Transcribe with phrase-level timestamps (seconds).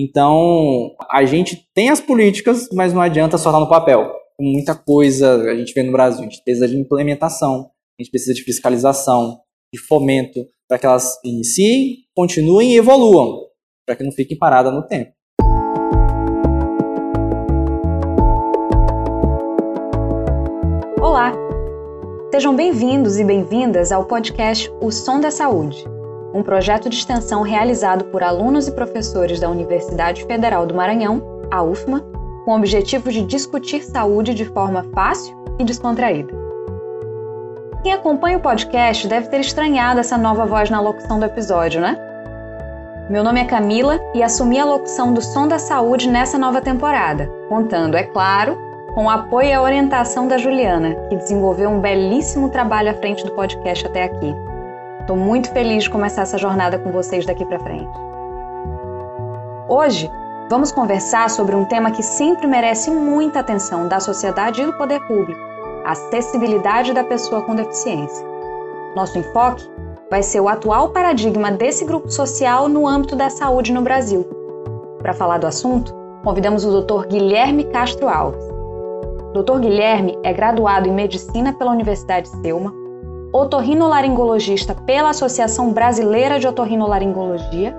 [0.00, 4.08] Então, a gente tem as políticas, mas não adianta só estar no papel.
[4.40, 8.32] Muita coisa a gente vê no Brasil, a gente precisa de implementação, a gente precisa
[8.32, 9.40] de fiscalização,
[9.74, 13.48] de fomento, para que elas iniciem, continuem e evoluam,
[13.84, 15.10] para que não fiquem paradas no tempo.
[21.00, 21.32] Olá!
[22.32, 25.97] Sejam bem-vindos e bem-vindas ao podcast O Som da Saúde
[26.34, 31.62] um projeto de extensão realizado por alunos e professores da Universidade Federal do Maranhão, a
[31.62, 32.00] UFMA,
[32.44, 36.32] com o objetivo de discutir saúde de forma fácil e descontraída.
[37.82, 41.96] Quem acompanha o podcast deve ter estranhado essa nova voz na locução do episódio, né?
[43.08, 47.30] Meu nome é Camila e assumi a locução do Som da Saúde nessa nova temporada,
[47.48, 48.58] contando, é claro,
[48.94, 53.24] com o apoio e a orientação da Juliana, que desenvolveu um belíssimo trabalho à frente
[53.24, 54.34] do podcast até aqui.
[55.08, 57.88] Estou muito feliz de começar essa jornada com vocês daqui para frente.
[59.66, 60.10] Hoje,
[60.50, 65.00] vamos conversar sobre um tema que sempre merece muita atenção da sociedade e do poder
[65.06, 65.40] público:
[65.86, 68.22] a acessibilidade da pessoa com deficiência.
[68.94, 69.66] Nosso enfoque
[70.10, 74.28] vai ser o atual paradigma desse grupo social no âmbito da saúde no Brasil.
[74.98, 75.90] Para falar do assunto,
[76.22, 77.06] convidamos o Dr.
[77.06, 78.44] Guilherme Castro Alves.
[79.32, 79.58] Dr.
[79.58, 82.74] Guilherme é graduado em Medicina pela Universidade Selma,
[83.32, 87.76] otorrinolaringologista pela Associação Brasileira de Otorrinolaringologia,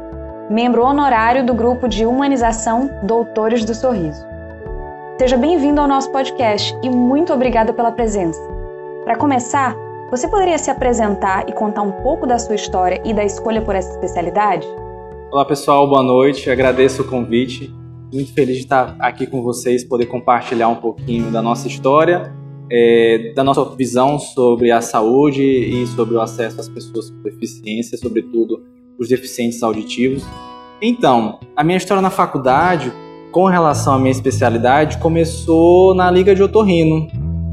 [0.49, 4.23] membro honorário do grupo de humanização Doutores do Sorriso.
[5.17, 8.39] Seja bem-vindo ao nosso podcast e muito obrigada pela presença.
[9.03, 9.75] Para começar,
[10.11, 13.75] você poderia se apresentar e contar um pouco da sua história e da escolha por
[13.75, 14.67] essa especialidade?
[15.31, 16.49] Olá pessoal, boa noite.
[16.49, 17.73] Agradeço o convite.
[18.13, 22.38] Muito feliz de estar aqui com vocês, poder compartilhar um pouquinho da nossa história
[22.71, 27.97] é, da nossa visão sobre a saúde e sobre o acesso às pessoas com deficiência,
[27.97, 28.63] sobretudo
[28.99, 30.23] os deficientes auditivos.
[30.81, 32.91] Então, a minha história na faculdade,
[33.31, 37.07] com relação à minha especialidade, começou na Liga de Otorrino.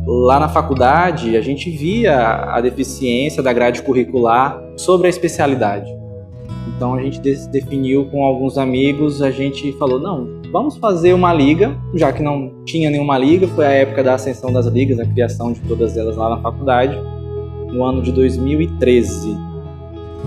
[0.06, 5.95] Lá na faculdade, a gente via a deficiência da grade curricular sobre a especialidade.
[6.66, 11.76] Então a gente definiu com alguns amigos, a gente falou, não, vamos fazer uma liga,
[11.94, 15.52] já que não tinha nenhuma liga, foi a época da ascensão das ligas, a criação
[15.52, 16.96] de todas elas lá na faculdade,
[17.72, 19.36] no ano de 2013,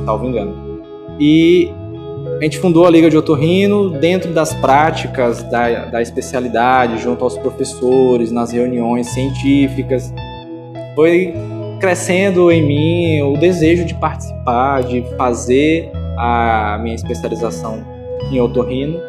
[0.06, 0.80] salvo engano.
[1.20, 1.70] E
[2.40, 7.38] a gente fundou a Liga de Otorrino dentro das práticas da, da especialidade, junto aos
[7.38, 10.14] professores, nas reuniões científicas.
[10.96, 11.34] Foi
[11.80, 17.84] crescendo em mim o desejo de participar, de fazer a minha especialização
[18.30, 19.00] em otorrino,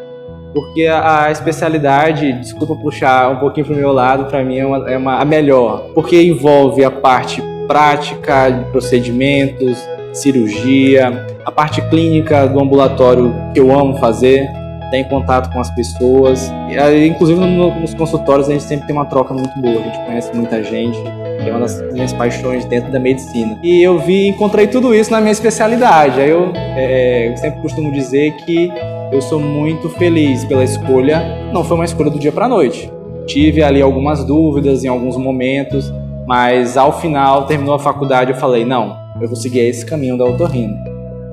[0.53, 4.91] porque a, especialidade, desculpa puxar um pouquinho para o meu lado, para mim é, uma,
[4.91, 9.77] é uma, a melhor, porque envolve a parte prática de procedimentos,
[10.13, 14.45] cirurgia, a parte clínica do ambulatório que eu amo fazer,
[14.89, 16.51] tem contato com as pessoas,
[17.05, 20.61] inclusive nos consultórios a gente sempre tem uma troca muito boa, a gente conhece muita
[20.61, 20.99] gente,
[21.41, 23.59] que é uma das minhas paixões dentro da medicina.
[23.63, 26.19] E eu vi, encontrei tudo isso na minha especialidade.
[26.19, 28.71] Aí eu, é, eu sempre costumo dizer que
[29.11, 31.21] eu sou muito feliz pela escolha.
[31.53, 32.91] Não foi uma escolha do dia para noite.
[33.25, 35.91] Tive ali algumas dúvidas em alguns momentos,
[36.27, 40.25] mas ao final, terminou a faculdade, eu falei: não, eu vou seguir esse caminho da
[40.25, 40.75] otorrino.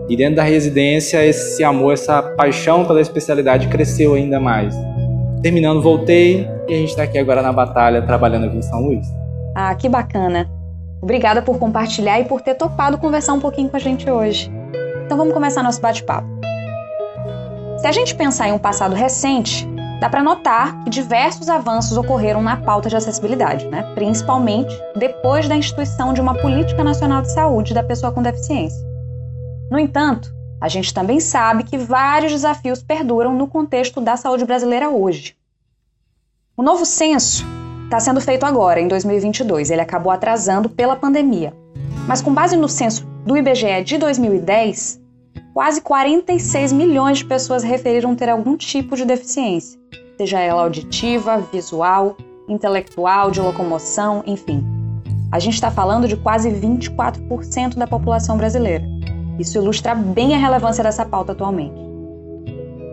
[0.09, 4.75] E dentro da residência, esse amor, essa paixão pela especialidade cresceu ainda mais.
[5.43, 9.07] Terminando, voltei e a gente está aqui agora na batalha, trabalhando aqui em São Luís.
[9.61, 10.49] Ah, que bacana!
[11.03, 14.49] Obrigada por compartilhar e por ter topado conversar um pouquinho com a gente hoje.
[15.05, 16.29] Então vamos começar nosso bate-papo.
[17.79, 19.67] Se a gente pensar em um passado recente,
[20.01, 23.83] dá para notar que diversos avanços ocorreram na pauta de acessibilidade, né?
[23.97, 28.87] principalmente depois da instituição de uma Política Nacional de Saúde da Pessoa com Deficiência.
[29.69, 34.89] No entanto, a gente também sabe que vários desafios perduram no contexto da saúde brasileira
[34.89, 35.37] hoje.
[36.57, 37.58] O novo censo
[37.89, 39.71] está sendo feito agora, em 2022.
[39.71, 41.55] Ele acabou atrasando pela pandemia.
[42.07, 45.01] Mas com base no censo do IBGE de 2010,
[45.55, 49.81] quase 46 milhões de pessoas referiram ter algum tipo de deficiência,
[50.19, 52.17] seja ela auditiva, visual,
[52.47, 54.65] intelectual, de locomoção, enfim.
[55.33, 58.85] A gente está falando de quase 24% da população brasileira.
[59.39, 61.81] Isso ilustra bem a relevância dessa pauta atualmente.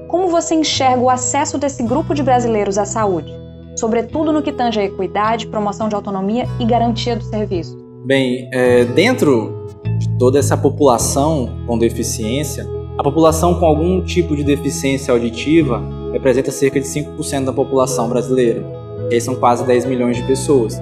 [0.08, 3.45] Como você enxerga o acesso desse grupo de brasileiros à saúde?
[3.76, 7.78] Sobretudo no que tange a equidade, promoção de autonomia e garantia do serviço?
[8.06, 9.68] Bem, é, dentro
[9.98, 12.66] de toda essa população com deficiência,
[12.98, 15.84] a população com algum tipo de deficiência auditiva
[16.14, 18.64] representa cerca de 5% da população brasileira.
[19.12, 20.82] E são quase 10 milhões de pessoas.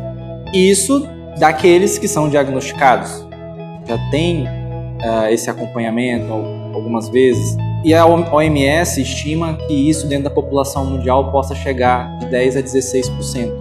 [0.53, 1.07] Isso
[1.39, 3.25] daqueles que são diagnosticados.
[3.87, 6.31] Já tem uh, esse acompanhamento
[6.73, 12.27] algumas vezes, E a OMS estima que isso dentro da população mundial possa chegar de
[12.27, 13.51] 10 a 16%.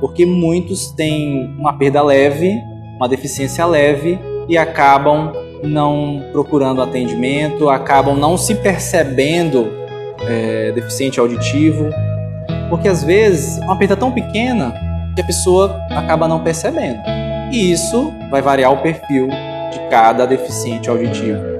[0.00, 2.54] Porque muitos têm uma perda leve,
[2.96, 4.16] uma deficiência leve
[4.48, 5.32] e acabam
[5.62, 9.72] não procurando atendimento, acabam não se percebendo
[10.20, 11.90] é, deficiente auditivo,
[12.70, 14.72] porque às vezes uma perda tão pequena
[15.16, 17.00] que a pessoa acaba não percebendo.
[17.50, 21.57] E isso vai variar o perfil de cada deficiente auditivo.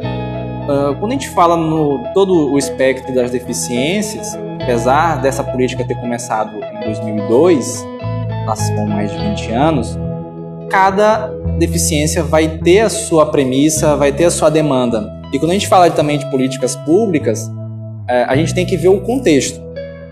[0.68, 5.94] Uh, quando a gente fala no todo o espectro das deficiências, apesar dessa política ter
[5.94, 7.86] começado em 2002,
[8.44, 9.98] nós com mais de 20 anos,
[10.68, 11.28] cada
[11.58, 15.10] deficiência vai ter a sua premissa, vai ter a sua demanda.
[15.32, 17.50] E quando a gente fala também de políticas públicas,
[18.06, 19.58] é, a gente tem que ver o contexto.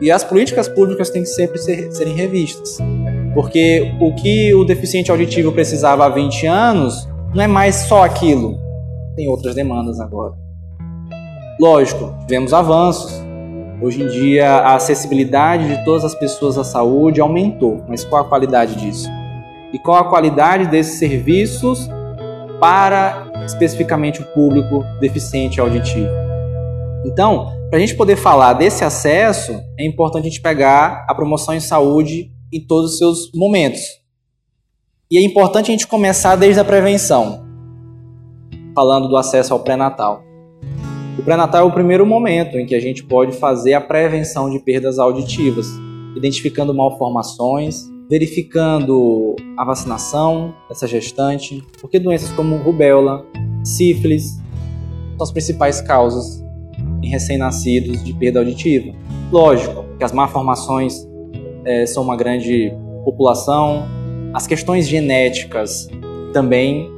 [0.01, 2.79] E as políticas públicas têm que sempre ser, serem revistas.
[3.35, 8.59] Porque o que o deficiente auditivo precisava há 20 anos não é mais só aquilo.
[9.15, 10.46] Tem outras demandas agora.
[11.59, 13.13] Lógico, tivemos avanços.
[13.81, 17.83] Hoje em dia, a acessibilidade de todas as pessoas à saúde aumentou.
[17.89, 19.09] Mas qual a qualidade disso?
[19.73, 21.89] E qual a qualidade desses serviços
[22.61, 26.11] para especificamente o público deficiente auditivo?
[27.07, 31.55] Então, para a gente poder falar desse acesso, é importante a gente pegar a promoção
[31.55, 33.81] em saúde em todos os seus momentos.
[35.11, 37.47] E é importante a gente começar desde a prevenção,
[38.75, 40.26] falando do acesso ao pré-natal.
[41.19, 44.59] O pré-natal é o primeiro momento em que a gente pode fazer a prevenção de
[44.59, 45.67] perdas auditivas,
[46.15, 53.25] identificando malformações, verificando a vacinação dessa gestante, porque doenças como rubéola,
[53.65, 54.39] sífilis
[55.17, 56.45] são as principais causas
[57.03, 58.93] em recém-nascidos de perda auditiva.
[59.33, 61.09] Lógico que as malformações
[61.65, 62.73] é, são uma grande
[63.05, 63.87] população,
[64.35, 65.89] as questões genéticas
[66.35, 66.91] também,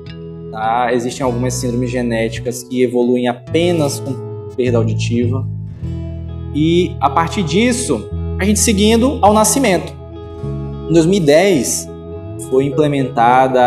[0.51, 0.93] tá?
[0.93, 4.13] existem algumas síndromes genéticas que evoluem apenas com
[4.57, 5.47] perda auditiva.
[6.55, 8.09] E a partir disso,
[8.39, 9.93] a gente seguindo ao nascimento.
[10.89, 11.89] Em 2010,
[12.51, 13.61] foi implementada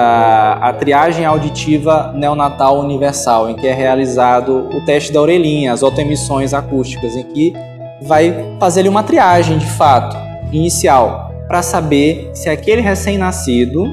[0.61, 6.53] a triagem auditiva neonatal universal, em que é realizado o teste da orelhinha, as autoemissões
[6.53, 7.53] acústicas, em que
[8.01, 10.17] vai fazer uma triagem de fato
[10.51, 13.85] inicial para saber se aquele recém-nascido,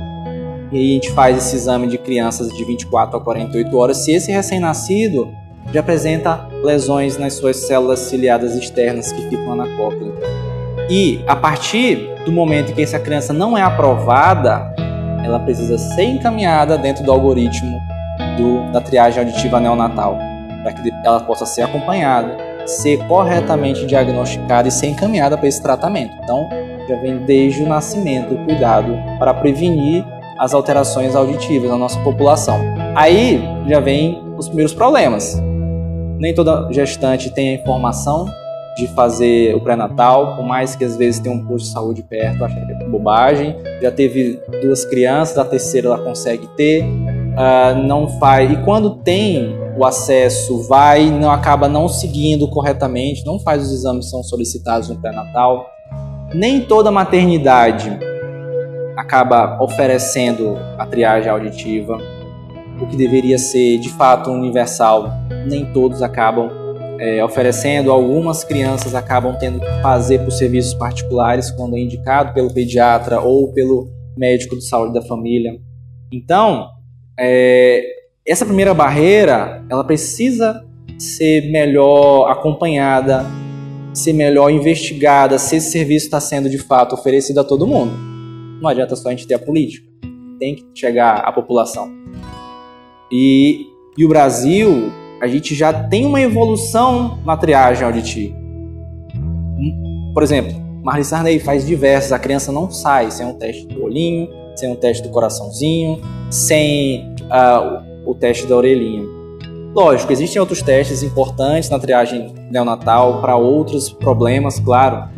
[0.70, 4.12] e aí a gente faz esse exame de crianças de 24 a 48 horas, se
[4.12, 5.32] esse recém-nascido
[5.73, 10.12] já apresenta lesões nas suas células ciliadas externas que ficam na cóclea.
[10.91, 14.75] E a partir do momento que essa criança não é aprovada,
[15.23, 17.79] ela precisa ser encaminhada dentro do algoritmo
[18.37, 20.17] do, da triagem auditiva neonatal,
[20.62, 22.37] para que ela possa ser acompanhada,
[22.67, 26.15] ser corretamente diagnosticada e ser encaminhada para esse tratamento.
[26.23, 26.49] Então,
[26.88, 30.05] já vem desde o nascimento o cuidado para prevenir
[30.38, 32.61] as alterações auditivas na nossa população.
[32.94, 35.43] Aí já vem os primeiros problemas.
[36.19, 38.26] Nem toda gestante tem a informação
[38.76, 42.44] de fazer o pré-natal, por mais que às vezes tenha um posto de saúde perto,
[42.44, 43.56] acha que é bobagem.
[43.82, 48.50] Já teve duas crianças, a terceira ela consegue ter, uh, não faz.
[48.52, 54.06] E quando tem o acesso, vai, não acaba não seguindo corretamente, não faz os exames
[54.06, 55.69] que são solicitados no pré-natal.
[56.32, 57.99] Nem toda maternidade
[58.99, 62.00] acaba oferecendo a triagem auditiva,
[62.81, 65.12] o que deveria ser de fato universal.
[65.47, 66.50] Nem todos acabam
[66.99, 67.93] é, oferecendo.
[67.93, 73.53] Algumas crianças acabam tendo que fazer por serviços particulares quando é indicado pelo pediatra ou
[73.53, 75.53] pelo médico de saúde da família.
[76.13, 76.69] Então,
[77.17, 77.81] é,
[78.27, 80.61] essa primeira barreira, ela precisa
[80.99, 83.25] ser melhor acompanhada,
[83.94, 88.07] ser melhor investigada, se esse serviço está sendo de fato oferecido a todo mundo.
[88.60, 89.86] Não adianta só a gente ter a política,
[90.38, 91.91] tem que chegar à população.
[93.10, 98.36] E, e o Brasil, a gente já tem uma evolução na triagem auditiva.
[100.12, 104.29] Por exemplo, Marli Sarney faz diversos, a criança não sai sem um teste do olhinho,
[104.56, 106.00] sem um teste do coraçãozinho,
[106.31, 109.05] sem uh, o teste da orelhinha.
[109.74, 115.08] Lógico, existem outros testes importantes na triagem neonatal para outros problemas, claro,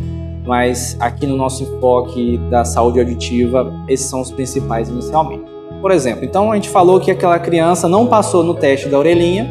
[0.51, 5.45] mas aqui no nosso enfoque da saúde auditiva, esses são os principais inicialmente.
[5.81, 9.49] Por exemplo, então a gente falou que aquela criança não passou no teste da orelhinha,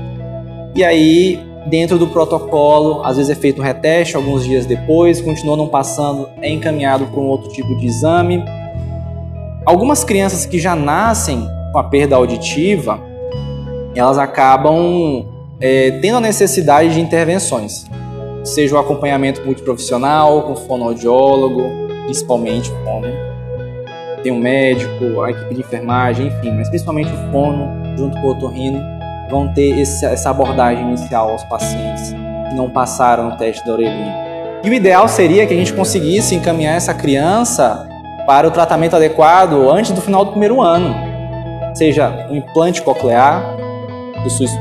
[0.76, 5.56] e aí, dentro do protocolo, às vezes é feito um reteste alguns dias depois, continua
[5.56, 8.44] não passando, é encaminhado para um outro tipo de exame.
[9.66, 13.00] Algumas crianças que já nascem com a perda auditiva,
[13.96, 15.26] elas acabam
[15.62, 17.86] é, tendo a necessidade de intervenções,
[18.44, 21.62] seja o acompanhamento multiprofissional, com fonoaudiólogo,
[22.06, 23.08] principalmente o fono.
[24.24, 28.32] Tem um médico, a equipe de enfermagem, enfim, mas principalmente o fono, junto com o
[28.32, 28.82] otorrino,
[29.30, 32.14] vão ter esse, essa abordagem inicial aos pacientes.
[32.56, 34.28] não passaram no teste da orelhinha.
[34.64, 37.88] E o ideal seria que a gente conseguisse encaminhar essa criança
[38.26, 40.94] para o tratamento adequado antes do final do primeiro ano,
[41.74, 43.56] seja um implante coclear,
[44.22, 44.52] que o SUS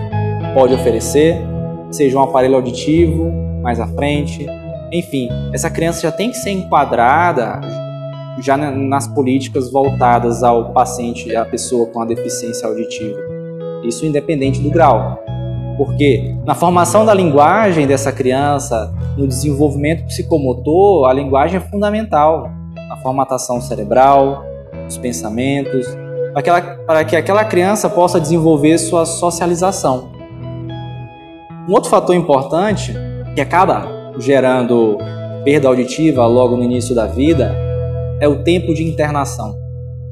[0.54, 1.42] pode oferecer,
[1.90, 4.46] seja um aparelho auditivo mais à frente,
[4.92, 7.60] enfim, essa criança já tem que ser enquadrada
[8.40, 13.18] já nas políticas voltadas ao paciente, à pessoa com a deficiência auditiva.
[13.84, 15.18] Isso independente do grau.
[15.76, 22.50] Porque na formação da linguagem dessa criança, no desenvolvimento psicomotor, a linguagem é fundamental.
[22.90, 24.44] A formatação cerebral,
[24.88, 25.86] os pensamentos,
[26.86, 30.10] para que aquela criança possa desenvolver sua socialização.
[31.68, 32.94] Um outro fator importante
[33.38, 33.86] que acaba
[34.18, 34.98] gerando
[35.44, 37.54] perda auditiva logo no início da vida
[38.20, 39.54] é o tempo de internação.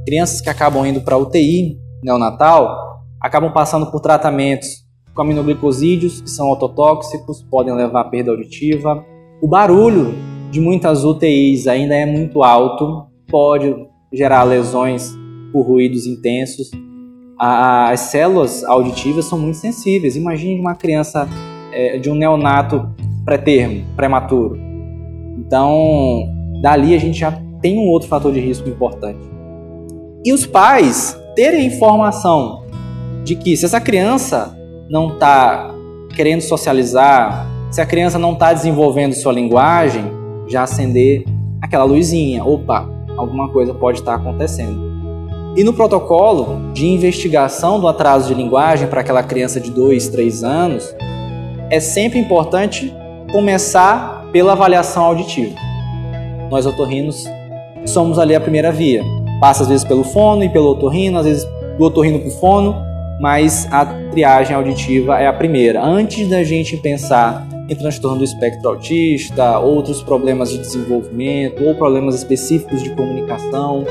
[0.07, 4.69] Crianças que acabam indo para UTI neonatal acabam passando por tratamentos
[5.13, 9.05] com aminoglicosídeos, que são ototóxicos, podem levar a perda auditiva.
[9.43, 10.15] O barulho
[10.53, 13.75] de muitas UTIs ainda é muito alto, pode
[14.13, 15.13] gerar lesões
[15.53, 16.71] por ruídos intensos.
[17.37, 20.15] As células auditivas são muito sensíveis.
[20.15, 21.29] Imagine uma criança
[21.73, 22.89] é, de um neonato
[23.27, 24.57] pré-termo, prematuro.
[25.37, 29.19] Então, dali a gente já tem um outro fator de risco importante.
[30.25, 32.65] E os pais terem informação
[33.25, 34.57] de que se essa criança
[34.89, 35.75] não está
[36.15, 40.05] querendo socializar, se a criança não está desenvolvendo sua linguagem,
[40.47, 41.25] já acender
[41.61, 42.45] aquela luzinha.
[42.45, 44.87] Opa, alguma coisa pode estar tá acontecendo.
[45.57, 50.45] E no protocolo de investigação do atraso de linguagem para aquela criança de 2, 3
[50.45, 50.95] anos,
[51.71, 52.95] é sempre importante
[53.37, 55.55] começar pela avaliação auditiva.
[56.51, 57.27] Nós otorrinos
[57.85, 59.05] somos ali a primeira via.
[59.39, 62.75] Passa às vezes pelo fono e pelo otorrino, às vezes do otorrino para o fono,
[63.21, 65.85] mas a triagem auditiva é a primeira.
[65.85, 72.15] Antes da gente pensar em transtorno do espectro autista, outros problemas de desenvolvimento ou problemas
[72.15, 73.85] específicos de comunicação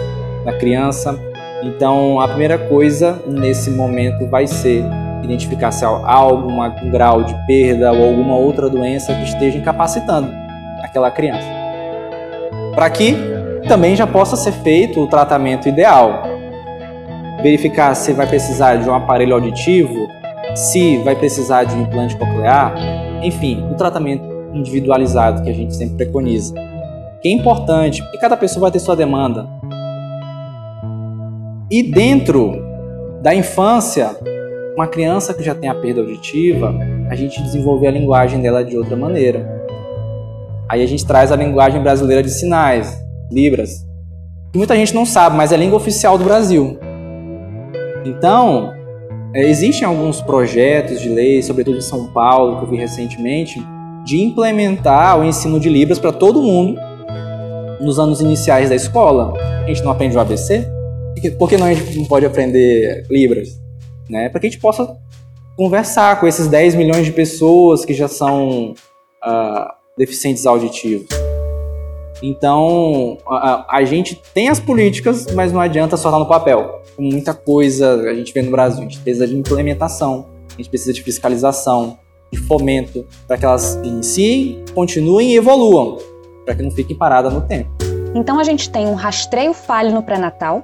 [0.44, 1.20] da criança.
[1.62, 4.84] Então, a primeira coisa nesse momento vai ser
[5.26, 6.58] identificar se há algum
[6.90, 10.32] grau de perda ou alguma outra doença que esteja incapacitando
[10.82, 11.48] aquela criança.
[12.74, 13.16] Para que
[13.68, 16.24] também já possa ser feito o tratamento ideal.
[17.42, 20.08] Verificar se vai precisar de um aparelho auditivo,
[20.56, 22.74] se vai precisar de um implante coclear,
[23.22, 26.54] enfim, o tratamento individualizado que a gente sempre preconiza.
[27.22, 29.48] Que é importante, porque cada pessoa vai ter sua demanda.
[31.70, 32.64] E dentro
[33.22, 34.16] da infância,
[34.76, 36.76] uma criança que já tem a perda auditiva,
[37.10, 39.64] a gente desenvolver a linguagem dela de outra maneira.
[40.68, 43.00] Aí a gente traz a linguagem brasileira de sinais,
[43.32, 43.86] Libras,
[44.52, 46.78] que muita gente não sabe, mas é a língua oficial do Brasil.
[48.06, 48.74] Então,
[49.34, 53.62] é, existem alguns projetos de lei, sobretudo em São Paulo, que eu vi recentemente,
[54.06, 56.80] de implementar o ensino de Libras para todo mundo
[57.80, 59.34] nos anos iniciais da escola.
[59.64, 60.68] A gente não aprende o ABC?
[61.40, 63.65] Por que não a gente não pode aprender Libras?
[64.10, 64.30] Né?
[64.30, 64.98] Para que a gente possa
[65.56, 68.74] conversar com esses 10 milhões de pessoas que já são
[69.26, 71.08] uh, deficientes auditivos.
[72.22, 76.82] Então, a, a, gente tem as políticas, mas não adianta só estar no papel.
[76.98, 78.80] Muita coisa a gente vê no Brasil.
[78.80, 81.98] A gente precisa de implementação, a gente precisa de fiscalização,
[82.32, 85.98] de fomento, para que elas iniciem, continuem e evoluam,
[86.46, 87.70] para que não fiquem paradas no tempo.
[88.16, 90.64] Então, a gente tem um rastreio falho no pré-natal,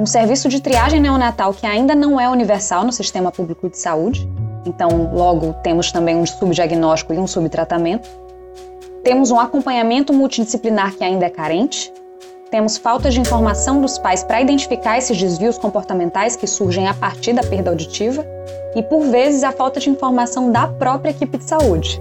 [0.00, 4.26] um serviço de triagem neonatal que ainda não é universal no sistema público de saúde,
[4.64, 8.08] então, logo, temos também um subdiagnóstico e um subtratamento.
[9.02, 11.92] Temos um acompanhamento multidisciplinar que ainda é carente.
[12.50, 17.32] Temos falta de informação dos pais para identificar esses desvios comportamentais que surgem a partir
[17.32, 18.26] da perda auditiva.
[18.74, 22.00] E, por vezes, a falta de informação da própria equipe de saúde.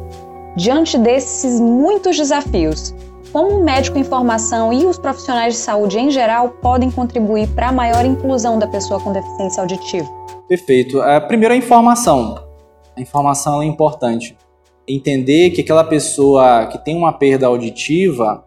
[0.56, 2.94] Diante desses muitos desafios,
[3.32, 7.70] como o médico em formação e os profissionais de saúde em geral podem contribuir para
[7.70, 10.08] a maior inclusão da pessoa com deficiência auditiva?
[10.48, 11.02] Perfeito.
[11.02, 12.44] A primeira a informação.
[12.96, 14.36] A informação é importante.
[14.88, 18.44] Entender que aquela pessoa que tem uma perda auditiva,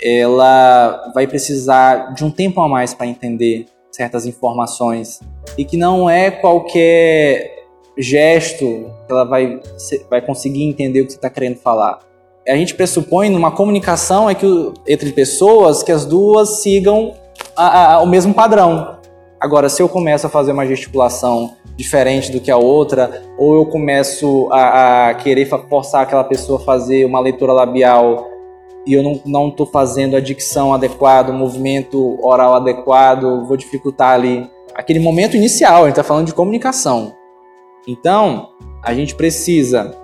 [0.00, 5.20] ela vai precisar de um tempo a mais para entender certas informações
[5.56, 7.64] e que não é qualquer
[7.96, 8.64] gesto
[9.06, 9.60] que ela vai,
[10.08, 12.09] vai conseguir entender o que você está querendo falar
[12.48, 17.14] a gente pressupõe numa comunicação é que entre pessoas que as duas sigam
[17.56, 18.98] a, a, o mesmo padrão.
[19.40, 23.66] Agora, se eu começo a fazer uma gesticulação diferente do que a outra, ou eu
[23.66, 28.28] começo a, a querer forçar aquela pessoa a fazer uma leitura labial
[28.86, 34.48] e eu não estou fazendo a dicção adequada, o movimento oral adequado, vou dificultar ali
[34.74, 37.14] aquele momento inicial, a gente está falando de comunicação.
[37.86, 38.50] Então,
[38.82, 39.96] a gente precisa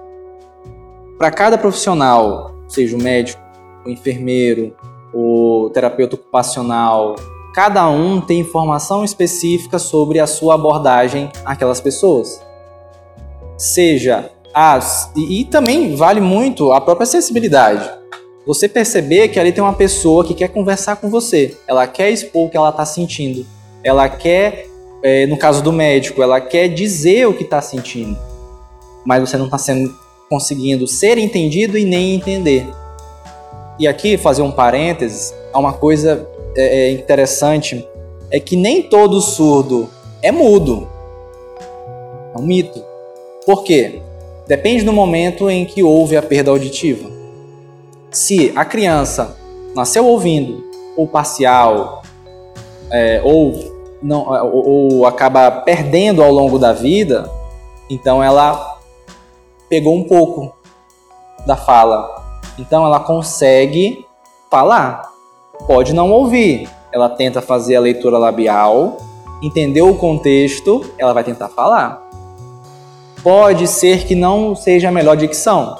[1.19, 3.41] para cada profissional, seja o médico,
[3.85, 4.75] o enfermeiro,
[5.13, 7.17] o terapeuta ocupacional,
[7.55, 12.41] cada um tem informação específica sobre a sua abordagem àquelas pessoas.
[13.57, 17.89] Seja as e, e também vale muito a própria acessibilidade.
[18.47, 22.47] Você perceber que ali tem uma pessoa que quer conversar com você, ela quer expor
[22.47, 23.45] o que ela está sentindo,
[23.83, 24.67] ela quer,
[25.03, 28.17] é, no caso do médico, ela quer dizer o que está sentindo,
[29.05, 29.93] mas você não está sendo
[30.28, 32.66] conseguindo ser entendido e nem entender.
[33.78, 37.87] E aqui fazer um parênteses, há uma coisa é, é interessante
[38.30, 39.88] é que nem todo surdo
[40.23, 40.88] é mudo.
[42.35, 42.83] É um mito.
[43.45, 44.00] Por quê?
[44.47, 47.11] Depende do momento em que houve a perda auditiva.
[48.11, 49.37] Se a criança
[49.75, 50.64] nasceu ouvindo,
[50.97, 52.02] ou parcial,
[52.90, 53.52] é, ou,
[54.02, 57.30] não, ou, ou acaba perdendo ao longo da vida,
[57.90, 58.75] então ela
[59.69, 60.55] pegou um pouco
[61.47, 62.25] da fala.
[62.59, 64.05] Então ela consegue
[64.51, 65.11] falar.
[65.67, 66.69] Pode não ouvir.
[66.93, 68.97] Ela tenta fazer a leitura labial,
[69.43, 72.07] entendeu o contexto, ela vai tentar falar
[73.27, 75.77] pode ser que não seja a melhor dicção,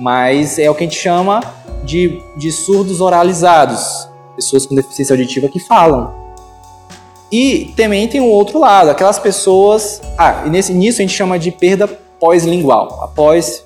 [0.00, 1.40] mas é o que a gente chama
[1.84, 6.12] de, de surdos oralizados, pessoas com deficiência auditiva que falam.
[7.30, 10.02] E também tem o outro lado, aquelas pessoas.
[10.18, 11.86] Ah, e nesse, nisso a gente chama de perda
[12.22, 13.64] pós-lingual, após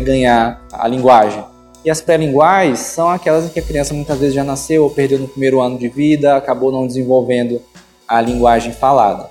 [0.00, 1.44] ganhar a linguagem.
[1.84, 5.16] E as pré-linguais são aquelas em que a criança muitas vezes já nasceu ou perdeu
[5.16, 7.62] no primeiro ano de vida, acabou não desenvolvendo
[8.08, 9.30] a linguagem falada.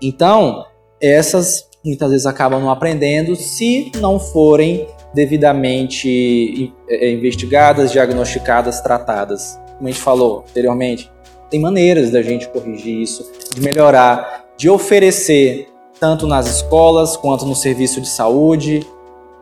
[0.00, 0.64] Então,
[0.98, 9.60] essas muitas vezes acabam não aprendendo se não forem devidamente é, investigadas, diagnosticadas, tratadas.
[9.76, 11.10] Como a gente falou anteriormente,
[11.50, 15.68] tem maneiras da gente corrigir isso, de melhorar, de oferecer,
[16.04, 18.86] tanto nas escolas quanto no serviço de saúde,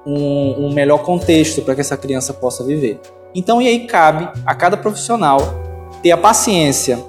[0.06, 3.00] um, um melhor contexto para que essa criança possa viver.
[3.34, 5.38] Então, e aí cabe a cada profissional
[6.04, 7.00] ter a paciência,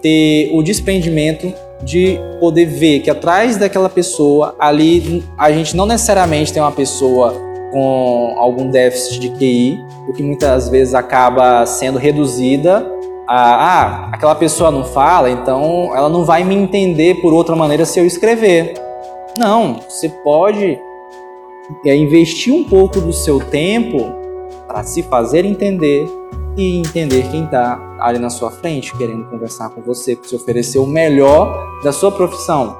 [0.00, 6.50] ter o desprendimento de poder ver que atrás daquela pessoa, ali a gente não necessariamente
[6.50, 7.34] tem uma pessoa
[7.70, 12.90] com algum déficit de QI, o que muitas vezes acaba sendo reduzida
[13.28, 17.84] a ah, aquela pessoa não fala, então ela não vai me entender por outra maneira
[17.84, 18.91] se eu escrever.
[19.36, 20.78] Não, você pode
[21.86, 23.98] é, investir um pouco do seu tempo
[24.66, 26.06] para se fazer entender
[26.56, 30.86] e entender quem está ali na sua frente, querendo conversar com você, se oferecer o
[30.86, 32.76] melhor da sua profissão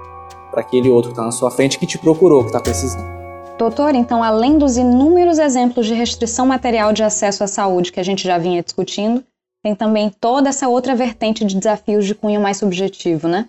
[0.51, 3.11] para aquele outro que está na sua frente que te procurou, que está precisando.
[3.57, 8.03] Doutor, então, além dos inúmeros exemplos de restrição material de acesso à saúde que a
[8.03, 9.25] gente já vinha discutindo,
[9.63, 13.49] tem também toda essa outra vertente de desafios de cunho mais subjetivo, né?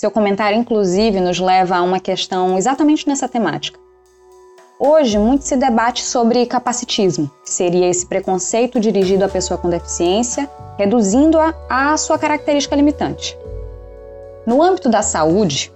[0.00, 3.80] Seu comentário, inclusive, nos leva a uma questão exatamente nessa temática.
[4.78, 10.48] Hoje, muito se debate sobre capacitismo, que seria esse preconceito dirigido à pessoa com deficiência,
[10.78, 13.36] reduzindo-a à sua característica limitante.
[14.46, 15.72] No âmbito da saúde,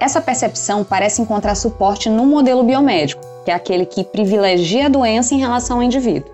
[0.00, 5.34] essa percepção parece encontrar suporte no modelo biomédico, que é aquele que privilegia a doença
[5.34, 6.32] em relação ao indivíduo.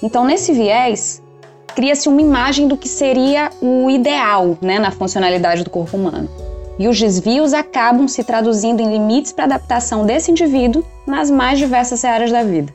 [0.00, 1.20] Então, nesse viés,
[1.74, 6.28] cria-se uma imagem do que seria o ideal né, na funcionalidade do corpo humano
[6.78, 12.04] e os desvios acabam se traduzindo em limites para adaptação desse indivíduo nas mais diversas
[12.04, 12.74] áreas da vida.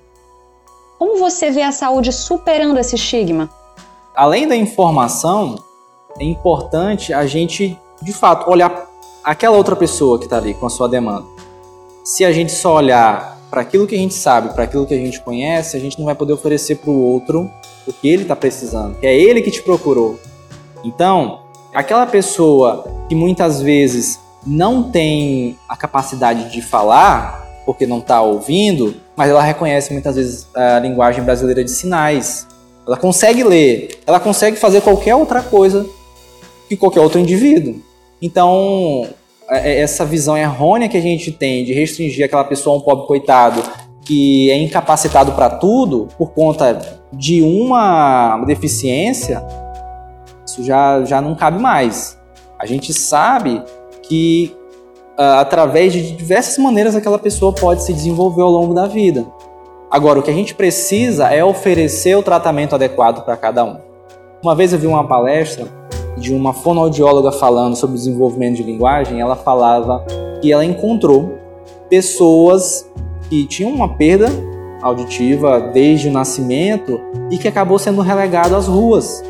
[0.97, 3.49] Como você vê a saúde superando esse estigma?
[4.15, 5.55] Além da informação,
[6.19, 8.87] é importante a gente, de fato, olhar
[9.23, 11.25] aquela outra pessoa que está ali com a sua demanda.
[12.03, 14.97] Se a gente só olhar para aquilo que a gente sabe, para aquilo que a
[14.97, 17.49] gente conhece, a gente não vai poder oferecer para o outro
[17.87, 20.19] o que ele está precisando, é ele que te procurou.
[20.83, 21.41] Então,
[21.73, 28.95] aquela pessoa que muitas vezes não tem a capacidade de falar, porque não está ouvindo,
[29.15, 32.47] mas ela reconhece muitas vezes a linguagem brasileira de sinais.
[32.85, 35.85] Ela consegue ler, ela consegue fazer qualquer outra coisa
[36.69, 37.81] que qualquer outro indivíduo.
[38.21, 39.07] Então,
[39.49, 42.81] é, é, essa visão errônea que a gente tem de restringir aquela pessoa a um
[42.81, 43.61] pobre coitado
[44.07, 46.79] que é incapacitado para tudo por conta
[47.11, 49.45] de uma deficiência,
[50.45, 52.17] isso já, já não cabe mais.
[52.57, 53.61] A gente sabe
[54.03, 54.55] que
[55.19, 59.25] uh, através de diversas maneiras aquela pessoa pode se desenvolver ao longo da vida.
[59.91, 63.77] Agora, o que a gente precisa é oferecer o tratamento adequado para cada um.
[64.41, 65.67] Uma vez eu vi uma palestra
[66.17, 70.03] de uma fonoaudióloga falando sobre desenvolvimento de linguagem, ela falava
[70.41, 71.37] que ela encontrou
[71.89, 72.89] pessoas
[73.29, 74.27] que tinham uma perda
[74.81, 76.99] auditiva desde o nascimento
[77.31, 79.23] e que acabou sendo relegado às ruas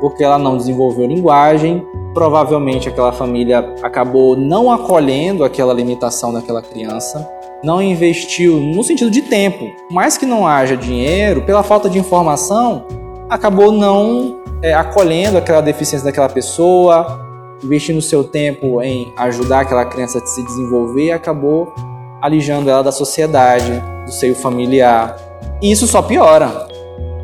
[0.00, 7.28] porque ela não desenvolveu linguagem, provavelmente aquela família acabou não acolhendo aquela limitação daquela criança
[7.62, 12.86] não investiu no sentido de tempo, mais que não haja dinheiro, pela falta de informação,
[13.28, 17.20] acabou não é, acolhendo aquela deficiência daquela pessoa,
[17.62, 21.72] investindo seu tempo em ajudar aquela criança a se desenvolver acabou
[22.20, 25.16] alijando ela da sociedade, do seio familiar.
[25.62, 26.68] E isso só piora,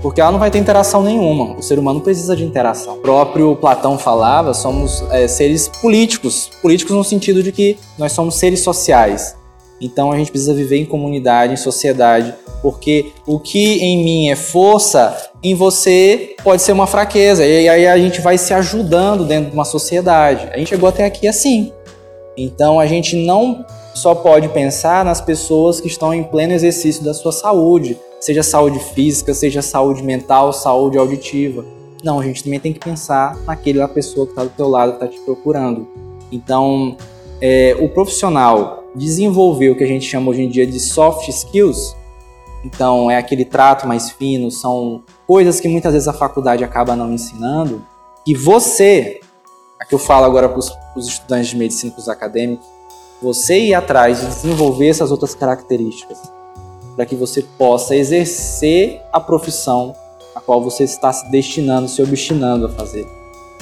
[0.03, 1.57] porque ela não vai ter interação nenhuma.
[1.57, 2.95] O ser humano precisa de interação.
[2.95, 8.37] O próprio Platão falava, somos é, seres políticos, políticos no sentido de que nós somos
[8.37, 9.37] seres sociais.
[9.81, 14.37] Então a gente precisa viver em comunidade, em sociedade, porque o que em mim é
[14.37, 17.45] força, em você pode ser uma fraqueza.
[17.45, 20.49] E aí a gente vai se ajudando dentro de uma sociedade.
[20.53, 21.73] A gente chegou até aqui assim.
[22.37, 27.15] Então a gente não só pode pensar nas pessoas que estão em pleno exercício da
[27.15, 31.65] sua saúde, seja saúde física, seja saúde mental, saúde auditiva.
[32.03, 35.05] Não, a gente também tem que pensar naquela pessoa que está do teu lado, que
[35.05, 35.87] está te procurando.
[36.31, 36.97] Então,
[37.41, 41.97] é, o profissional desenvolver o que a gente chama hoje em dia de soft skills,
[42.65, 47.13] então é aquele trato mais fino, são coisas que muitas vezes a faculdade acaba não
[47.13, 47.85] ensinando,
[48.27, 49.21] e você,
[49.81, 52.67] aqui eu falo agora para os estudantes de medicina, para os acadêmicos,
[53.25, 56.19] você ir atrás de desenvolver essas outras características,
[56.95, 59.95] para que você possa exercer a profissão
[60.37, 63.07] a qual você está se destinando, se obstinando a fazer,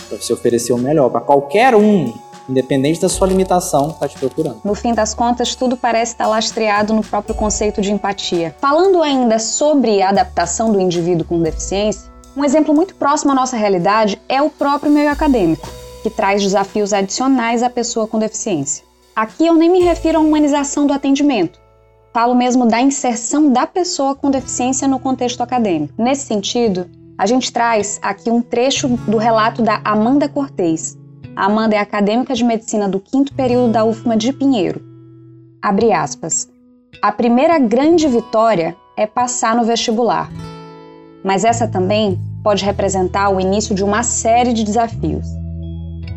[0.09, 2.12] para você oferecer o melhor para qualquer um,
[2.48, 4.61] independente da sua limitação, está te procurando.
[4.64, 8.55] No fim das contas, tudo parece estar lastreado no próprio conceito de empatia.
[8.59, 13.57] Falando ainda sobre a adaptação do indivíduo com deficiência, um exemplo muito próximo à nossa
[13.57, 15.68] realidade é o próprio meio acadêmico,
[16.03, 18.91] que traz desafios adicionais à pessoa com deficiência.
[19.14, 21.61] Aqui eu nem me refiro à humanização do atendimento.
[22.14, 25.92] Falo mesmo da inserção da pessoa com deficiência no contexto acadêmico.
[25.98, 30.96] Nesse sentido, a gente traz aqui um trecho do relato da Amanda Cortez.
[31.37, 34.83] A Amanda é acadêmica de medicina do quinto período da UFMA de Pinheiro.
[35.61, 36.48] Abre aspas.
[37.03, 40.31] A primeira grande vitória é passar no vestibular.
[41.22, 45.41] Mas essa também pode representar o início de uma série de desafios.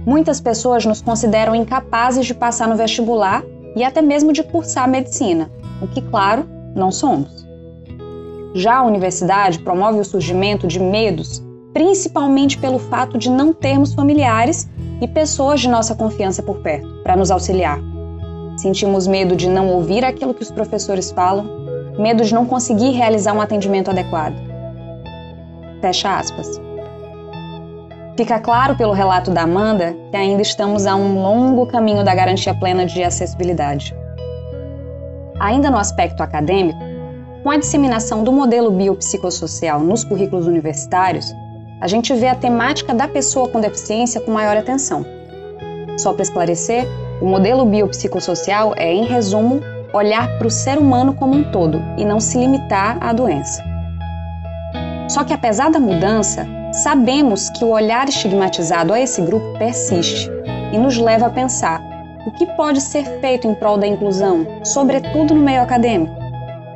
[0.06, 3.44] Muitas pessoas nos consideram incapazes de passar no vestibular
[3.76, 5.50] e até mesmo de cursar medicina,
[5.82, 7.46] o que, claro, não somos.
[8.54, 14.70] Já a universidade promove o surgimento de medos, principalmente pelo fato de não termos familiares
[15.02, 17.80] e pessoas de nossa confiança por perto para nos auxiliar.
[18.58, 21.46] Sentimos medo de não ouvir aquilo que os professores falam,
[21.98, 24.36] medo de não conseguir realizar um atendimento adequado.
[25.82, 26.65] Fecha aspas.
[28.16, 32.56] Fica claro pelo relato da Amanda que ainda estamos a um longo caminho da garantia
[32.56, 33.94] plena de acessibilidade.
[35.38, 36.80] Ainda no aspecto acadêmico,
[37.44, 41.34] com a disseminação do modelo biopsicossocial nos currículos universitários,
[41.82, 45.06] a gente vê a temática da pessoa com deficiência com maior atenção.
[45.98, 46.88] Só para esclarecer,
[47.22, 49.60] o modelo biopsicossocial é, em resumo,
[49.94, 53.62] olhar para o ser humano como um todo e não se limitar à doença.
[55.10, 56.48] Só que apesar da mudança,
[56.84, 60.30] Sabemos que o olhar estigmatizado a esse grupo persiste
[60.74, 61.82] e nos leva a pensar
[62.28, 66.14] o que pode ser feito em prol da inclusão, sobretudo no meio acadêmico.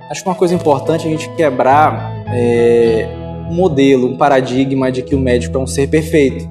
[0.10, 3.10] Acho que uma coisa importante é a gente quebrar é,
[3.50, 6.50] um modelo, um paradigma de que o médico é um ser perfeito.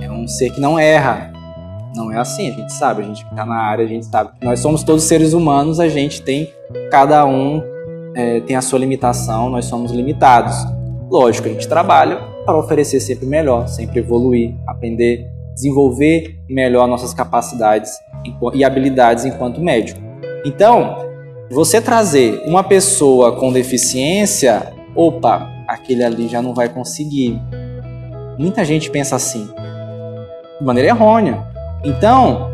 [0.00, 1.32] É um ser que não erra.
[1.94, 4.58] Não é assim, a gente sabe, a gente está na área, a gente sabe nós
[4.58, 6.50] somos todos seres humanos, a gente tem,
[6.90, 7.62] cada um
[8.16, 10.56] é, tem a sua limitação, nós somos limitados.
[11.08, 17.92] Lógico, a gente trabalha para oferecer sempre melhor, sempre evoluir, aprender, desenvolver melhor nossas capacidades
[18.54, 20.00] e habilidades enquanto médico.
[20.44, 20.96] Então,
[21.50, 27.40] você trazer uma pessoa com deficiência, opa, aquele ali já não vai conseguir.
[28.38, 29.46] Muita gente pensa assim,
[30.58, 31.46] de maneira errônea.
[31.84, 32.50] Então,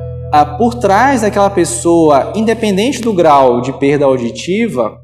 [0.59, 5.01] por trás daquela pessoa, independente do grau de perda auditiva,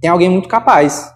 [0.00, 1.12] tem alguém muito capaz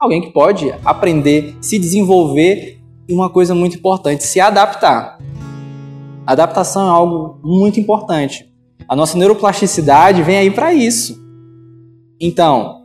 [0.00, 5.18] alguém que pode aprender, se desenvolver e uma coisa muito importante, se adaptar.
[6.26, 8.50] Adaptação é algo muito importante.
[8.88, 11.20] A nossa neuroplasticidade vem aí para isso.
[12.18, 12.84] Então,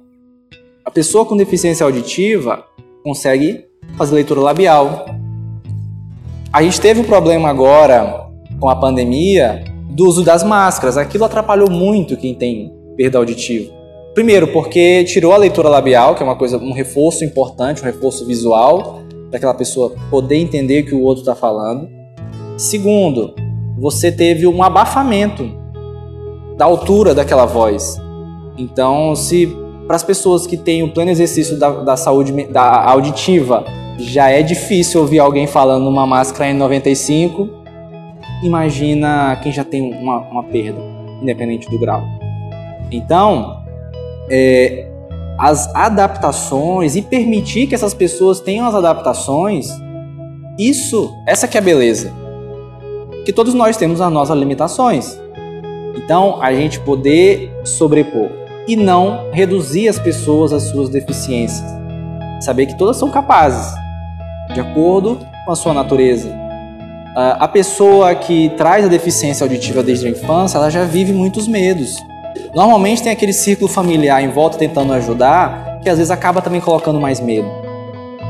[0.83, 2.65] a pessoa com deficiência auditiva
[3.01, 3.65] consegue
[3.97, 5.05] fazer leitura labial.
[6.51, 8.27] A gente teve um problema agora
[8.59, 10.97] com a pandemia do uso das máscaras.
[10.97, 13.71] Aquilo atrapalhou muito quem tem perda auditiva.
[14.15, 18.25] Primeiro, porque tirou a leitura labial, que é uma coisa, um reforço importante, um reforço
[18.25, 21.89] visual, para aquela pessoa poder entender o que o outro está falando.
[22.57, 23.35] Segundo,
[23.77, 25.51] você teve um abafamento
[26.55, 27.97] da altura daquela voz.
[28.57, 29.53] Então, se
[29.85, 33.65] para as pessoas que têm o pleno exercício da, da saúde da auditiva
[33.99, 37.49] já é difícil ouvir alguém falando numa máscara N95,
[38.41, 40.79] imagina quem já tem uma, uma perda,
[41.21, 42.01] independente do grau.
[42.89, 43.64] Então,
[44.29, 44.87] é,
[45.37, 49.69] as adaptações e permitir que essas pessoas tenham as adaptações,
[50.57, 52.11] isso, essa que é a beleza.
[53.25, 55.19] Que todos nós temos as nossas limitações.
[55.95, 58.29] Então, a gente poder sobrepor
[58.67, 61.65] e não reduzir as pessoas às suas deficiências.
[62.41, 63.73] Saber que todas são capazes,
[64.53, 66.29] de acordo com a sua natureza.
[67.15, 71.95] A pessoa que traz a deficiência auditiva desde a infância, ela já vive muitos medos.
[72.53, 76.99] Normalmente tem aquele círculo familiar em volta tentando ajudar, que às vezes acaba também colocando
[76.99, 77.47] mais medo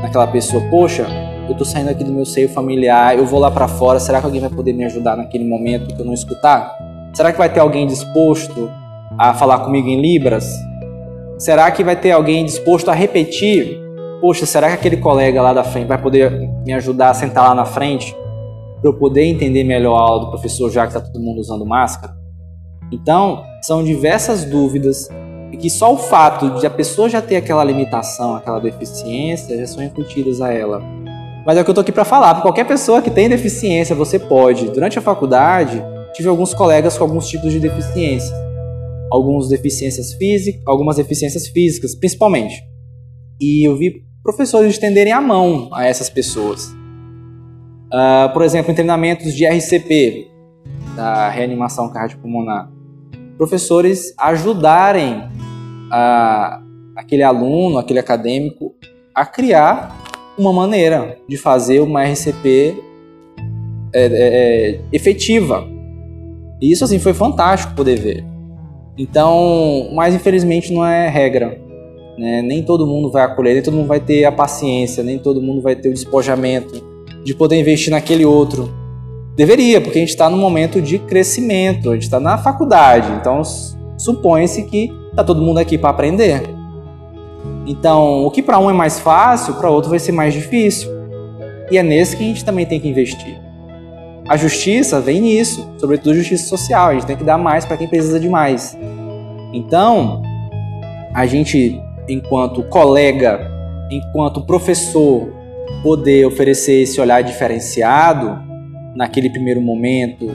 [0.02, 0.62] naquela pessoa.
[0.70, 1.06] Poxa,
[1.48, 4.26] eu tô saindo aqui do meu seio familiar, eu vou lá para fora, será que
[4.26, 6.76] alguém vai poder me ajudar naquele momento que eu não escutar?
[7.14, 8.70] Será que vai ter alguém disposto
[9.18, 10.52] a falar comigo em libras?
[11.38, 13.80] Será que vai ter alguém disposto a repetir?
[14.20, 16.30] Poxa, será que aquele colega lá da frente vai poder
[16.64, 18.14] me ajudar a sentar lá na frente
[18.80, 21.64] para eu poder entender melhor a aula do professor já que está todo mundo usando
[21.64, 22.25] máscara?
[22.92, 25.08] Então, são diversas dúvidas
[25.60, 29.82] que só o fato de a pessoa já ter aquela limitação, aquela deficiência, já são
[29.82, 30.82] incutidas a ela.
[31.46, 32.42] Mas é o que eu tô aqui para falar.
[32.42, 34.68] Qualquer pessoa que tem deficiência, você pode.
[34.70, 38.34] Durante a faculdade, tive alguns colegas com alguns tipos de deficiência.
[39.10, 42.62] Algumas deficiências físicas, algumas deficiências físicas, principalmente.
[43.40, 46.66] E eu vi professores estenderem a mão a essas pessoas.
[47.86, 50.28] Uh, por exemplo, em treinamentos de RCP,
[50.96, 52.68] da reanimação cardiopulmonar,
[53.36, 55.22] professores ajudarem
[55.90, 56.60] a,
[56.96, 58.74] aquele aluno, aquele acadêmico,
[59.14, 60.04] a criar
[60.38, 62.82] uma maneira de fazer uma RCP
[63.92, 65.66] é, é, é, efetiva.
[66.60, 68.24] E isso assim foi fantástico poder ver.
[68.98, 71.60] Então, mas infelizmente não é regra.
[72.18, 72.40] Né?
[72.42, 75.60] Nem todo mundo vai acolher, nem todo mundo vai ter a paciência, nem todo mundo
[75.60, 76.82] vai ter o despojamento
[77.24, 78.72] de poder investir naquele outro
[79.36, 83.42] Deveria, porque a gente está num momento de crescimento, a gente está na faculdade, então
[83.98, 86.42] supõe-se que está todo mundo aqui para aprender.
[87.66, 90.88] Então, o que para um é mais fácil, para outro vai ser mais difícil.
[91.70, 93.38] E é nesse que a gente também tem que investir.
[94.26, 97.88] A justiça vem nisso, sobretudo justiça social, a gente tem que dar mais para quem
[97.88, 98.76] precisa de mais.
[99.52, 100.22] Então,
[101.14, 103.50] a gente, enquanto colega,
[103.90, 105.28] enquanto professor,
[105.82, 108.45] poder oferecer esse olhar diferenciado,
[108.96, 110.34] naquele primeiro momento,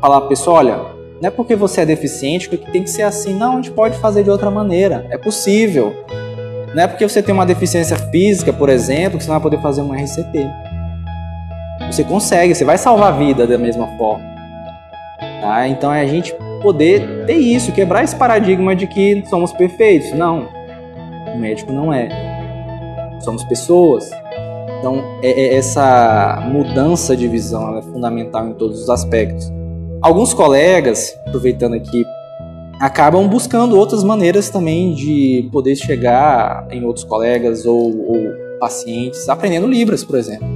[0.00, 0.76] falar para a pessoa, olha,
[1.20, 3.96] não é porque você é deficiente que tem que ser assim, não, a gente pode
[3.98, 5.94] fazer de outra maneira, é possível.
[6.74, 9.62] Não é porque você tem uma deficiência física, por exemplo, que você não vai poder
[9.62, 10.46] fazer um RCT.
[11.90, 14.24] Você consegue, você vai salvar a vida da mesma forma.
[15.40, 15.66] Tá?
[15.66, 20.12] Então é a gente poder ter isso, quebrar esse paradigma de que somos perfeitos.
[20.12, 20.48] Não,
[21.34, 22.08] o médico não é.
[23.20, 24.10] Somos pessoas,
[24.78, 29.50] então, é, é, essa mudança de visão é fundamental em todos os aspectos.
[30.02, 32.04] Alguns colegas, aproveitando aqui,
[32.80, 38.16] acabam buscando outras maneiras também de poder chegar em outros colegas ou, ou
[38.60, 40.46] pacientes, aprendendo Libras, por exemplo.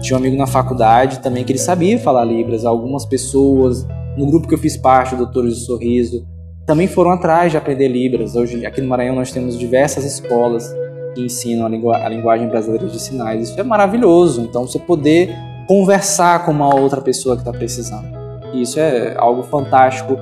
[0.00, 2.64] Tinha um amigo na faculdade também que ele sabia falar Libras.
[2.64, 6.26] Algumas pessoas, no grupo que eu fiz parte, Doutores do Sorriso,
[6.66, 8.36] também foram atrás de aprender Libras.
[8.36, 10.72] Hoje, aqui no Maranhão, nós temos diversas escolas
[11.18, 13.48] que ensinam a, lingu a linguagem brasileira de sinais.
[13.48, 14.42] Isso é maravilhoso.
[14.42, 15.34] Então, você poder
[15.66, 18.06] conversar com uma outra pessoa que está precisando.
[18.54, 20.16] Isso é algo fantástico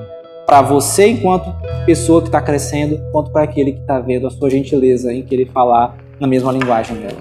[0.45, 1.53] para você, enquanto
[1.85, 5.49] pessoa que está crescendo, quanto para aquele que está vendo a sua gentileza em querer
[5.51, 7.19] falar na mesma linguagem dela.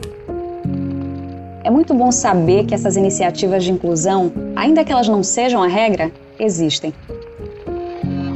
[1.62, 5.66] É muito bom saber que essas iniciativas de inclusão, ainda que elas não sejam a
[5.66, 6.94] regra, existem.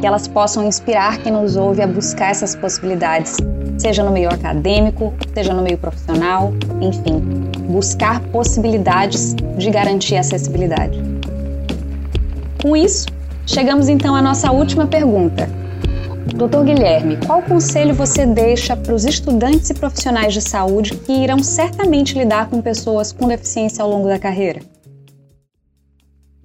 [0.01, 3.37] Que elas possam inspirar quem nos ouve a buscar essas possibilidades
[3.81, 7.19] seja no meio acadêmico, seja no meio profissional, enfim,
[7.67, 11.01] buscar possibilidades de garantir acessibilidade.
[12.61, 13.07] Com isso,
[13.47, 15.49] chegamos então à nossa última pergunta.
[16.35, 21.43] Doutor Guilherme, qual conselho você deixa para os estudantes e profissionais de saúde que irão
[21.43, 24.61] certamente lidar com pessoas com deficiência ao longo da carreira?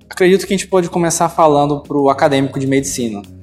[0.10, 3.35] Acredito que a gente pode começar falando para o acadêmico de medicina.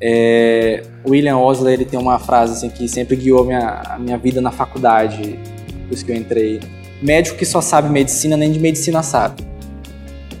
[0.00, 4.40] É, William Osler ele tem uma frase assim, que sempre guiou minha, a minha vida
[4.40, 5.38] na faculdade,
[5.82, 6.60] depois que eu entrei.
[7.02, 9.44] Médico que só sabe medicina, nem de medicina sabe.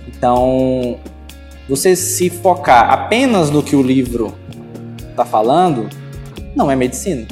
[0.06, 0.98] Então,
[1.68, 4.34] você se focar apenas no que o livro
[5.10, 5.88] está falando,
[6.56, 7.26] não é medicina.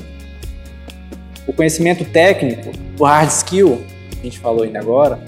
[1.46, 5.18] O conhecimento técnico, o hard skill, que a gente falou ainda agora,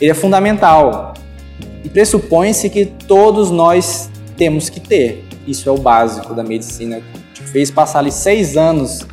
[0.00, 1.14] ele é fundamental.
[1.84, 5.24] E pressupõe-se que todos nós temos que ter.
[5.46, 7.00] Isso é o básico da medicina.
[7.34, 9.06] Te fez passar ali seis anos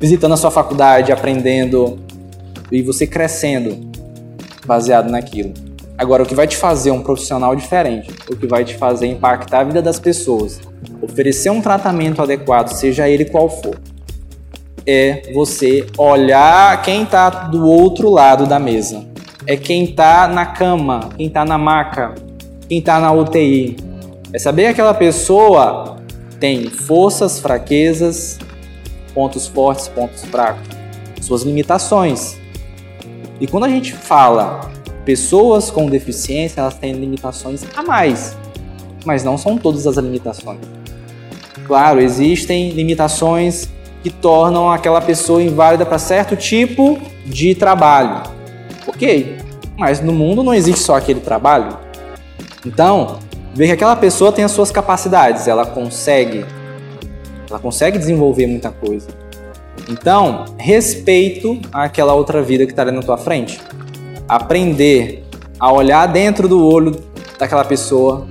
[0.00, 1.98] visitando a sua faculdade, aprendendo
[2.70, 3.90] e você crescendo
[4.66, 5.52] baseado naquilo.
[5.96, 9.60] Agora, o que vai te fazer um profissional diferente, o que vai te fazer impactar
[9.60, 10.60] a vida das pessoas,
[11.02, 13.76] oferecer um tratamento adequado, seja ele qual for,
[14.86, 19.06] é você olhar quem está do outro lado da mesa.
[19.46, 22.14] É quem está na cama, quem está na maca,
[22.68, 23.76] quem está na UTI.
[24.32, 25.96] É saber que aquela pessoa
[26.38, 28.38] tem forças, fraquezas,
[29.14, 30.68] pontos fortes, pontos fracos,
[31.22, 32.36] suas limitações.
[33.40, 34.70] E quando a gente fala
[35.04, 38.36] pessoas com deficiência, elas têm limitações a mais,
[39.04, 40.60] mas não são todas as limitações.
[41.66, 43.68] Claro, existem limitações
[44.02, 48.22] que tornam aquela pessoa inválida para certo tipo de trabalho.
[48.86, 49.38] Ok,
[49.76, 51.78] mas no mundo não existe só aquele trabalho.
[52.64, 53.18] Então,
[53.54, 56.44] ver que aquela pessoa tem as suas capacidades, ela consegue,
[57.48, 59.08] ela consegue desenvolver muita coisa.
[59.88, 63.60] Então, respeito àquela outra vida que está ali na tua frente.
[64.28, 65.24] Aprender
[65.58, 66.96] a olhar dentro do olho
[67.38, 68.26] daquela pessoa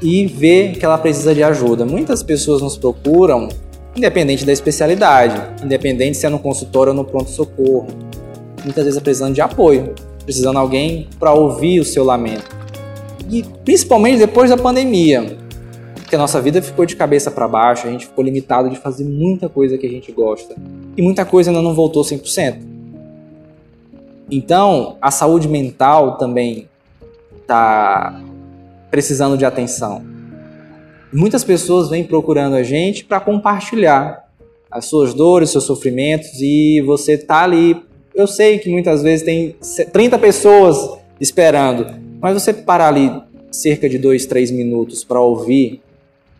[0.00, 1.84] e ver que ela precisa de ajuda.
[1.84, 3.48] Muitas pessoas nos procuram
[3.96, 7.88] independente da especialidade, independente se é no consultório ou no pronto-socorro.
[8.64, 12.61] Muitas vezes é precisando de apoio, precisando de alguém para ouvir o seu lamento.
[13.32, 15.38] E principalmente depois da pandemia,
[16.06, 19.04] que a nossa vida ficou de cabeça para baixo, a gente ficou limitado de fazer
[19.04, 20.54] muita coisa que a gente gosta.
[20.94, 22.58] E muita coisa ainda não voltou 100%.
[24.30, 26.68] Então, a saúde mental também
[27.40, 28.20] está
[28.90, 30.04] precisando de atenção.
[31.10, 34.28] Muitas pessoas vêm procurando a gente para compartilhar
[34.70, 37.82] as suas dores, seus sofrimentos e você tá ali.
[38.14, 39.56] Eu sei que muitas vezes tem
[39.90, 43.10] 30 pessoas esperando, mas você parar ali
[43.50, 45.82] cerca de 2, 3 minutos para ouvir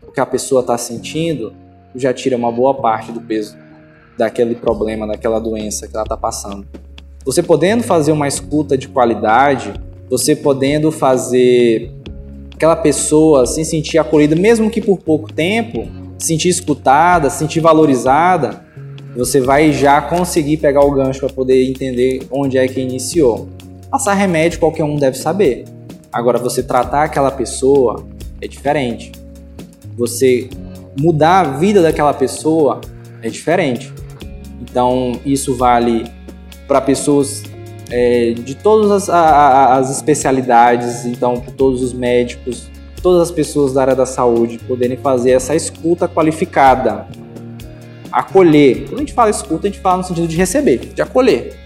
[0.07, 1.53] o que a pessoa está sentindo,
[1.97, 3.57] já tira uma boa parte do peso
[4.17, 6.67] daquele problema, daquela doença que ela está passando.
[7.25, 9.75] Você podendo fazer uma escuta de qualidade,
[10.09, 11.91] você podendo fazer
[12.55, 17.61] aquela pessoa se sentir acolhida, mesmo que por pouco tempo, se sentir escutada, se sentir
[17.61, 18.65] valorizada,
[19.17, 23.49] você vai já conseguir pegar o gancho para poder entender onde é que iniciou.
[23.93, 25.67] Passar remédio qualquer um deve saber.
[26.11, 28.07] Agora, você tratar aquela pessoa
[28.41, 29.13] é diferente.
[29.99, 30.49] Você
[30.99, 32.81] mudar a vida daquela pessoa
[33.21, 33.93] é diferente.
[34.63, 36.11] Então, isso vale
[36.67, 37.43] para pessoas
[37.91, 42.71] é, de todas as, a, as especialidades, então todos os médicos,
[43.03, 47.07] todas as pessoas da área da saúde poderem fazer essa escuta qualificada,
[48.11, 48.85] acolher.
[48.85, 51.62] Quando a gente fala escuta, a gente fala no sentido de receber, de acolher.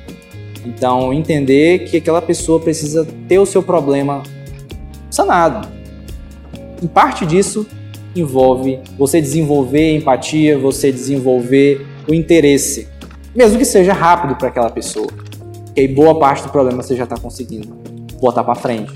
[0.66, 4.22] Então, entender que aquela pessoa precisa ter o seu problema
[5.10, 5.68] sanado.
[6.82, 7.66] Em parte disso
[8.14, 12.88] envolve você desenvolver empatia, você desenvolver o interesse,
[13.34, 15.08] mesmo que seja rápido para aquela pessoa
[15.76, 17.68] que aí boa parte do problema você já está conseguindo
[18.18, 18.94] botar para frente.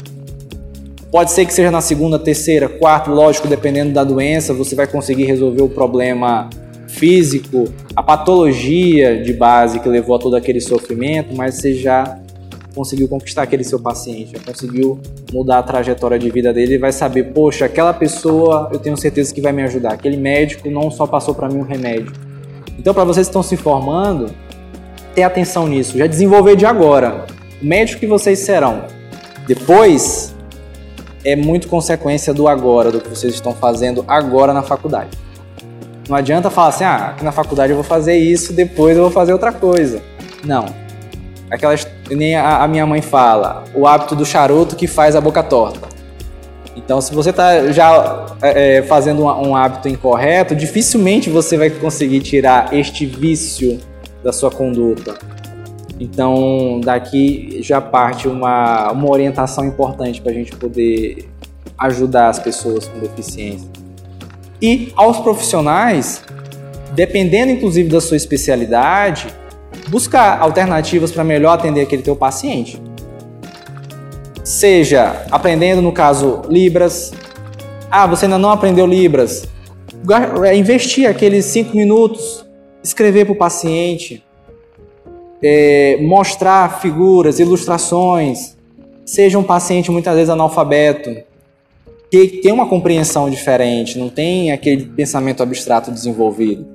[1.13, 5.25] Pode ser que seja na segunda, terceira, quarta, lógico, dependendo da doença, você vai conseguir
[5.25, 6.49] resolver o problema
[7.01, 7.65] físico,
[7.97, 12.19] a patologia de base que levou a todo aquele sofrimento, mas você já
[12.75, 15.01] conseguiu conquistar aquele seu paciente, já conseguiu
[15.33, 19.35] mudar a trajetória de vida dele e vai saber, poxa, aquela pessoa eu tenho certeza
[19.35, 19.95] que vai me ajudar.
[19.95, 22.13] Aquele médico não só passou para mim um remédio.
[22.79, 24.31] Então, para vocês que estão se formando,
[25.15, 27.27] ter atenção nisso, já desenvolver de agora.
[27.63, 28.85] O médico que vocês serão.
[29.49, 30.35] Depois
[31.25, 35.11] é muito consequência do agora, do que vocês estão fazendo agora na faculdade.
[36.11, 39.13] Não adianta falar assim, ah, aqui na faculdade eu vou fazer isso, depois eu vou
[39.13, 40.03] fazer outra coisa.
[40.45, 40.67] Não.
[41.49, 45.41] Aquelas, nem a, a minha mãe fala, o hábito do charuto que faz a boca
[45.41, 45.89] torta.
[46.75, 51.71] Então, se você está já é, é, fazendo um, um hábito incorreto, dificilmente você vai
[51.71, 53.79] conseguir tirar este vício
[54.25, 55.17] da sua conduta.
[56.01, 61.29] Então, daqui já parte uma, uma orientação importante para a gente poder
[61.79, 63.80] ajudar as pessoas com deficiência.
[64.61, 66.23] E aos profissionais,
[66.93, 69.27] dependendo inclusive da sua especialidade,
[69.89, 72.81] buscar alternativas para melhor atender aquele teu paciente.
[74.45, 77.13] Seja aprendendo, no caso, Libras.
[77.91, 79.49] Ah, você ainda não aprendeu Libras.
[80.45, 82.45] É, investir aqueles cinco minutos
[82.83, 84.25] escrever para o paciente,
[85.43, 88.57] é, mostrar figuras, ilustrações,
[89.05, 91.15] seja um paciente muitas vezes analfabeto,
[92.11, 96.67] que tem uma compreensão diferente, não tem aquele pensamento abstrato desenvolvido.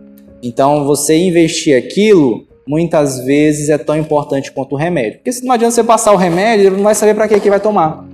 [0.41, 5.19] Então, você investir aquilo, muitas vezes é tão importante quanto o remédio.
[5.19, 7.49] Porque se não adianta você passar o remédio, ele não vai saber para que, que
[7.49, 8.05] vai tomar.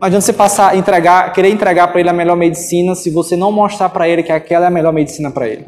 [0.00, 3.52] Não adianta você passar, entregar, querer entregar para ele a melhor medicina se você não
[3.52, 5.64] mostrar para ele que aquela é a melhor medicina para ele.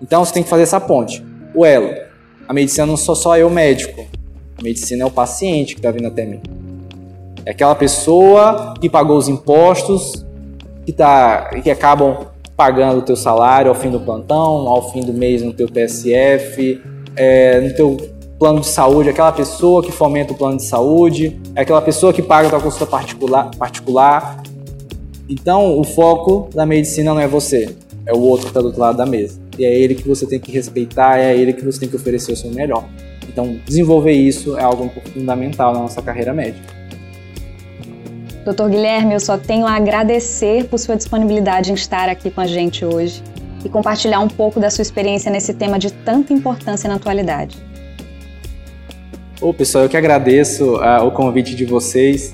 [0.00, 1.22] Então você tem que fazer essa ponte.
[1.54, 1.94] O elo.
[2.48, 4.06] A medicina não sou só eu médico.
[4.58, 6.40] A medicina é o paciente que está vindo até mim.
[7.46, 10.26] É aquela pessoa que pagou os impostos,
[10.84, 12.26] que, tá, que acabam
[12.56, 16.82] pagando o teu salário ao fim do plantão, ao fim do mês no teu PSF,
[17.14, 17.96] é, no teu
[18.36, 22.20] plano de saúde, aquela pessoa que fomenta o plano de saúde, é aquela pessoa que
[22.20, 24.42] paga a tua consulta particular, particular.
[25.28, 28.80] Então, o foco da medicina não é você, é o outro que está do outro
[28.80, 29.38] lado da mesa.
[29.56, 32.32] E é ele que você tem que respeitar, é ele que você tem que oferecer
[32.32, 32.84] o seu melhor.
[33.28, 36.85] Então, desenvolver isso é algo fundamental na nossa carreira médica.
[38.46, 42.46] Doutor Guilherme, eu só tenho a agradecer por sua disponibilidade em estar aqui com a
[42.46, 43.20] gente hoje
[43.64, 47.56] e compartilhar um pouco da sua experiência nesse tema de tanta importância na atualidade.
[49.40, 52.32] Ô, pessoal, eu que agradeço uh, o convite de vocês.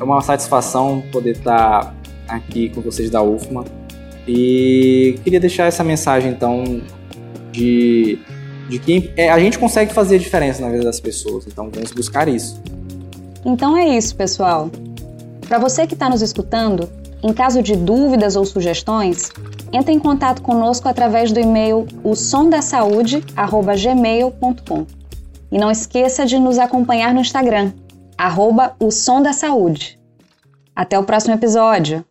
[0.00, 1.94] É uma satisfação poder estar
[2.26, 3.66] aqui com vocês da UFMA.
[4.26, 6.80] E queria deixar essa mensagem, então,
[7.52, 8.18] de,
[8.66, 11.46] de que é, a gente consegue fazer a diferença na vida das pessoas.
[11.46, 12.62] Então, vamos buscar isso.
[13.44, 14.70] Então é isso, pessoal.
[15.50, 16.88] Para você que está nos escutando,
[17.24, 19.32] em caso de dúvidas ou sugestões,
[19.72, 22.14] entre em contato conosco através do e-mail o
[23.74, 24.86] gmail.com
[25.50, 27.72] E não esqueça de nos acompanhar no Instagram,
[28.16, 28.90] arroba o.
[30.72, 32.04] Até o próximo episódio!